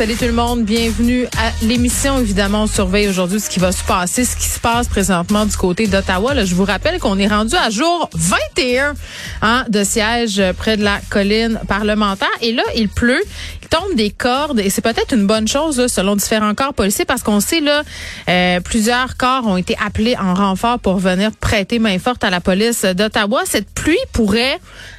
[0.00, 2.18] Salut tout le monde, bienvenue à l'émission.
[2.20, 5.54] Évidemment, on surveille aujourd'hui ce qui va se passer, ce qui se passe présentement du
[5.54, 6.42] côté d'Ottawa.
[6.42, 8.94] je vous rappelle qu'on est rendu à jour 21
[9.42, 12.30] hein, de siège près de la colline parlementaire.
[12.40, 13.22] Et là, il pleut,
[13.70, 17.40] tombe des cordes et c'est peut-être une bonne chose selon différents corps policiers parce qu'on
[17.40, 17.82] sait là,
[18.28, 22.40] euh, plusieurs corps ont été appelés en renfort pour venir prêter main forte à la
[22.40, 23.42] police d'Ottawa.
[23.44, 24.58] Cette pluie pourrait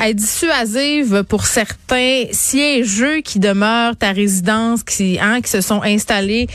[0.00, 6.46] être dissuasive pour certains siégeux qui demeurent à résidence, qui, hein, qui se sont installés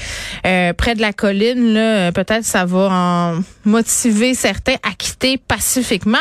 [0.45, 1.73] euh, près de la colline.
[1.73, 6.17] Là, peut-être ça va en motiver certains à quitter pacifiquement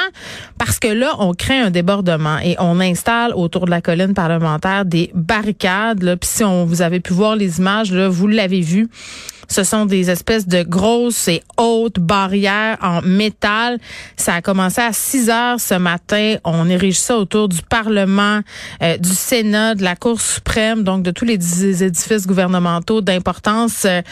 [0.59, 4.85] parce que là, on crée un débordement et on installe autour de la colline parlementaire
[4.85, 5.76] des barricades.
[6.23, 8.89] Si vous avez pu voir les images, vous l'avez vu.
[9.49, 13.79] Ce sont des espèces de grosses et hautes barrières en métal.
[14.17, 16.37] Ça a commencé à 6 heures ce matin.
[16.45, 18.41] On érige ça autour du Parlement,
[18.83, 24.03] euh, du Sénat, de la Cour suprême, donc de tous les édifices gouvernementaux d'importance euh,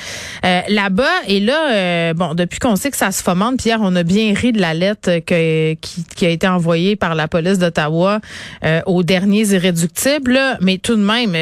[0.44, 1.04] euh, là-bas.
[1.26, 4.52] Et là, bon, depuis qu'on sait que ça se fomente, Pierre, on a bien ri
[4.52, 8.20] de la lettre que, qui, qui, a été envoyée par la police d'Ottawa
[8.86, 10.38] aux derniers irréductibles.
[10.60, 11.34] Mais tout de même,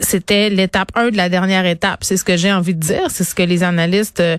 [0.00, 2.04] c'était l'étape 1 de la dernière étape.
[2.04, 3.08] C'est ce que j'ai envie de dire.
[3.08, 4.38] C'est ce que les analystes euh,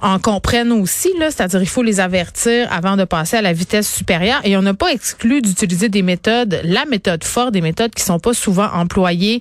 [0.00, 1.10] en comprennent aussi.
[1.18, 4.40] C'est-à-dire il faut les avertir avant de passer à la vitesse supérieure.
[4.44, 8.18] Et on n'a pas exclu d'utiliser des méthodes, la méthode forte, des méthodes qui sont
[8.18, 9.40] pas souvent employées,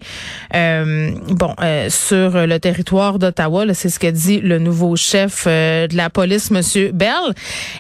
[0.54, 3.74] euh, bon, euh, sur le territoire d'Ottawa.
[3.74, 7.34] C'est ce que dit le nouveau chef de la police, Monsieur Bell.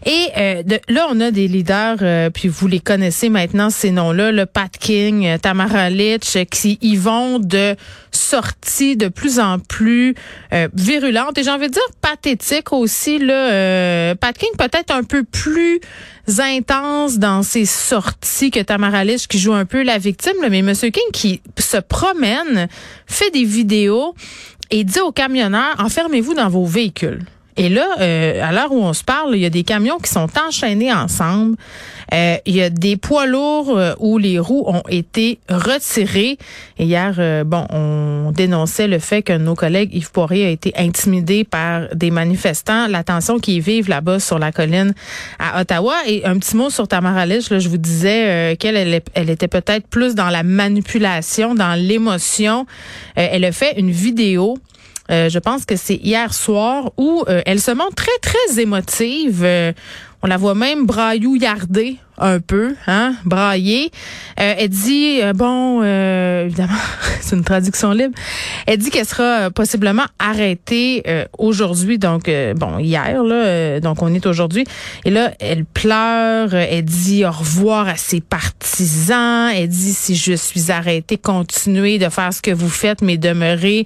[0.06, 4.46] Et de, là, on a des leaders, puis vous les connaissez maintenant ces noms-là, le
[4.46, 7.76] Pat King, Tamara Litch, qui y vont de
[8.16, 10.16] sorties de plus en plus
[10.54, 15.04] euh, virulente et j'ai envie de dire pathétique aussi là euh, Pat King peut-être un
[15.04, 15.80] peu plus
[16.40, 20.90] intense dans ses sorties que Tamara Lich qui joue un peu la victime mais Monsieur
[20.90, 22.68] King qui se promène
[23.06, 24.16] fait des vidéos
[24.72, 27.24] et dit aux camionneurs enfermez-vous dans vos véhicules
[27.58, 30.12] et là, euh, à l'heure où on se parle, il y a des camions qui
[30.12, 31.56] sont enchaînés ensemble.
[32.14, 36.38] Euh, il y a des poids lourds euh, où les roues ont été retirées.
[36.78, 41.46] Et hier, bon, on dénonçait le fait que nos collègues Yves Poirier a été intimidé
[41.46, 42.88] par des manifestants.
[42.88, 44.94] La tension qu'ils vivent là-bas sur la colline
[45.40, 45.96] à Ottawa.
[46.08, 49.48] Et un petit mot sur Tamara Lich, là, je vous disais qu'elle elle, elle, était
[49.48, 52.66] peut-être plus dans la manipulation, dans l'émotion.
[53.16, 54.58] elle a fait une vidéo
[55.12, 59.42] euh, je pense que c'est hier soir où euh, elle se montre très très émotive.
[59.44, 59.72] Euh,
[60.24, 63.92] on la voit même braillouillarder un peu, hein, brailler.
[64.38, 66.74] elle dit bon, évidemment,
[67.22, 68.16] c'est une traduction libre.
[68.66, 71.04] Elle dit qu'elle sera possiblement arrêtée
[71.38, 74.64] aujourd'hui, donc bon hier là, donc on est aujourd'hui.
[75.04, 76.56] Et là, elle pleure.
[76.56, 79.52] Elle dit au revoir à ses partisans.
[79.54, 83.86] Elle dit si je suis arrêtée, continuez de faire ce que vous faites, mais demeurez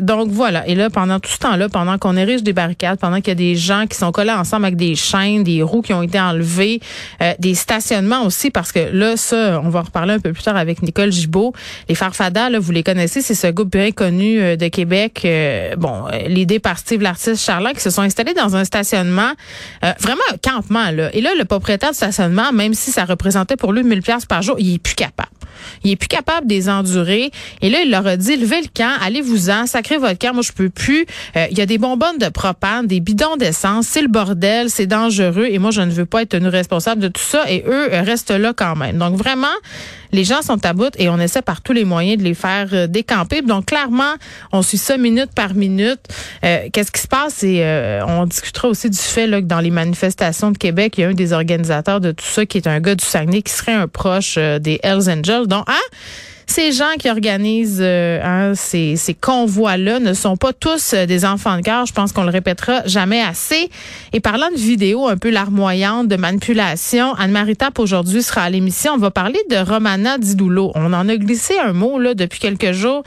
[0.00, 0.66] Donc voilà.
[0.68, 3.34] Et là, pendant tout ce temps-là, pendant qu'on érige des barricades, pendant qu'il y a
[3.34, 6.80] des gens qui sont collés ensemble avec des chaînes, des roues qui ont été enlevées,
[7.22, 10.42] euh, des stationnements aussi, parce que là, ça, on va en reparler un peu plus
[10.42, 11.52] tard avec Nicole Gibault.
[11.88, 15.22] Les Farfadas, là, vous les connaissez, c'est ce groupe bien connu euh, de Québec.
[15.24, 19.32] Euh, bon, l'idée par Steve l'artiste Charlotte, qui se sont installés dans un stationnement,
[20.00, 21.10] vraiment un campement là.
[21.14, 24.42] Et là, le propriétaire du stationnement, même si ça représentait pour lui 1000 pièces par
[24.42, 25.30] jour, il est plus capable.
[25.84, 27.30] Il est plus capable de les endurer.
[27.60, 30.52] Et là, il leur a dit, levez le camp, allez-vous-en, sacrez votre camp, moi je
[30.52, 31.06] peux plus.
[31.36, 34.86] Euh, il y a des bonbonnes de propane, des bidons d'essence, c'est le bordel, c'est
[34.86, 37.92] dangereux et moi je ne veux pas être tenu responsable de tout ça et eux
[37.92, 38.98] euh, restent là quand même.
[38.98, 39.46] Donc vraiment,
[40.12, 42.68] les gens sont à bout et on essaie par tous les moyens de les faire
[42.72, 43.42] euh, décamper.
[43.42, 44.14] Donc clairement,
[44.52, 46.00] on suit ça minute par minute.
[46.42, 47.42] Qu'est-ce qui se passe?
[47.42, 47.64] Et
[48.06, 51.14] on discutera aussi du fait que dans les manifestations de Québec, il y a un
[51.14, 54.36] des organisateurs de tout ça qui est un gars du Saguenay qui serait un proche
[54.36, 55.41] des Hells Angels.
[55.46, 55.78] Donc ah
[56.46, 61.56] ces gens qui organisent euh, hein, ces, convois-là ne sont pas tous euh, des enfants
[61.56, 61.86] de cœur.
[61.86, 63.70] Je pense qu'on le répétera jamais assez.
[64.12, 68.92] Et parlant de vidéos un peu larmoyantes, de manipulation, Anne-Marie aujourd'hui sera à l'émission.
[68.94, 70.72] On va parler de Romana Didoulo.
[70.74, 73.02] On en a glissé un mot là depuis quelques jours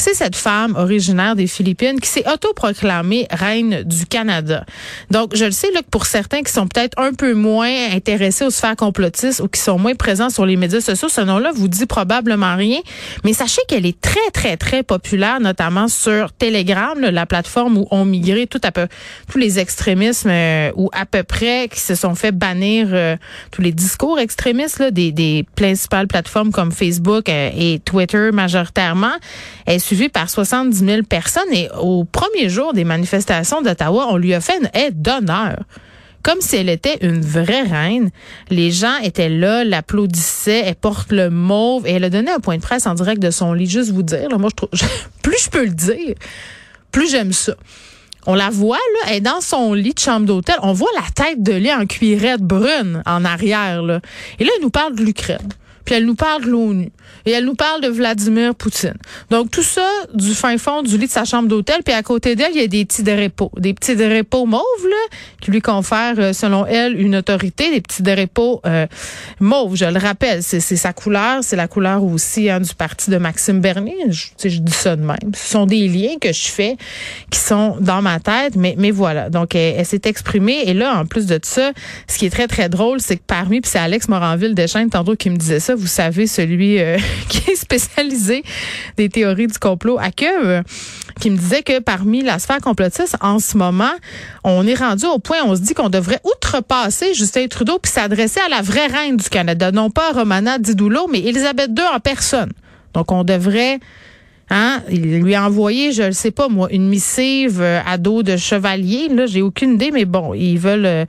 [0.00, 4.64] c'est cette femme originaire des Philippines qui s'est autoproclamée reine du Canada.
[5.10, 8.44] Donc, je le sais là, que pour certains qui sont peut-être un peu moins intéressés
[8.44, 11.68] aux sphères complotistes ou qui sont moins présents sur les médias sociaux, ce nom-là vous
[11.68, 12.80] dit probablement rien.
[13.24, 18.04] Mais sachez qu'elle est très, très, très populaire, notamment sur Telegram, la plateforme où ont
[18.04, 18.88] migré tout à peu
[19.30, 23.16] tous les extrémismes euh, ou à peu près qui se sont fait bannir euh,
[23.50, 29.12] tous les discours extrémistes là, des, des principales plateformes comme Facebook euh, et Twitter majoritairement.
[29.90, 34.34] Est suivie par 70 000 personnes et au premier jour des manifestations d'Ottawa, on lui
[34.34, 35.56] a fait une aide d'honneur
[36.22, 38.10] comme si elle était une vraie reine.
[38.50, 42.56] Les gens étaient là, l'applaudissaient, elle porte le mauve et elle a donné un point
[42.56, 43.66] de presse en direct de son lit.
[43.66, 44.50] Juste vous dire, moi,
[45.22, 46.14] plus je peux le dire,
[46.92, 47.54] plus j'aime ça.
[48.26, 50.56] On la voit, là, elle est dans son lit de chambre d'hôtel.
[50.62, 54.00] On voit la tête de lit en cuirette brune en arrière, là.
[54.38, 55.48] Et là, elle nous parle de l'Ukraine.
[55.84, 56.90] Puis elle nous parle de l'ONU.
[57.26, 58.94] Et elle nous parle de Vladimir Poutine.
[59.30, 61.82] Donc, tout ça du fin fond du lit de sa chambre d'hôtel.
[61.84, 63.50] Puis à côté d'elle, il y a des petits dérépos.
[63.56, 67.70] Des petits dérépos mauves, là, qui lui confèrent, euh, selon elle, une autorité.
[67.70, 68.86] Des petits dérépos euh,
[69.38, 70.42] mauves, je le rappelle.
[70.42, 71.42] C'est sa couleur.
[71.42, 73.96] C'est la couleur aussi hein, du parti de Maxime Bernier.
[74.08, 75.34] Je, je dis ça de même.
[75.34, 76.76] Ce sont des liens que je fais
[77.30, 78.56] qui sont dans ma tête.
[78.56, 79.30] Mais, mais voilà.
[79.30, 80.62] Donc, elle, s'est exprimée.
[80.66, 81.72] Et là, en plus de ça,
[82.08, 85.30] ce qui est très, très drôle, c'est que parmi, puis c'est Alex Moranville-Deschênes, tantôt, qui
[85.30, 88.42] me disait ça, vous savez, celui euh, qui est spécialisé
[88.96, 93.56] des théories du complot à qui me disait que parmi la sphère complotiste, en ce
[93.56, 93.92] moment,
[94.44, 97.90] on est rendu au point où on se dit qu'on devrait outrepasser Justin Trudeau puis
[97.92, 102.00] s'adresser à la vraie reine du Canada, non pas Romana Didulo, mais Elisabeth II en
[102.00, 102.52] personne.
[102.94, 103.80] Donc, on devrait
[104.52, 109.06] Hein, lui envoyer, je ne sais pas moi, une missive euh, à dos de chevalier.
[109.08, 111.04] Là, j'ai aucune idée, mais bon, ils veulent euh,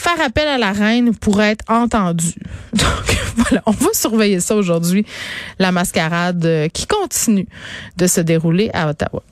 [0.00, 2.32] faire appel à la reine pour être entendu.
[2.72, 5.04] Donc voilà, on va surveiller ça aujourd'hui,
[5.58, 7.46] la mascarade euh, qui continue
[7.96, 9.22] de se dérouler à Ottawa.